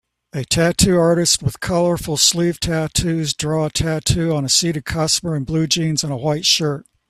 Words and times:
A 0.33 0.43
tattoo 0.45 0.97
artist 0.97 1.43
with 1.43 1.59
colorful 1.59 2.17
sleeve 2.17 2.59
tattoos 2.59 3.35
draw 3.35 3.67
a 3.67 3.69
tattoo 3.69 4.35
on 4.35 4.43
a 4.43 4.49
seated 4.49 4.83
customer 4.83 5.35
in 5.35 5.43
blue 5.43 5.67
jeans 5.67 6.03
and 6.03 6.11
a 6.11 6.17
white 6.17 6.43
shirt 6.43 6.87